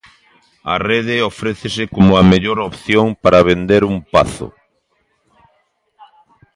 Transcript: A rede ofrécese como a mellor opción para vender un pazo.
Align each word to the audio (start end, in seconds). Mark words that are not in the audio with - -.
A 0.73 0.75
rede 0.89 1.17
ofrécese 1.31 1.83
como 1.95 2.11
a 2.15 2.23
mellor 2.31 2.57
opción 2.69 3.07
para 3.23 3.45
vender 3.51 3.81
un 3.91 3.97
pazo. 4.13 4.47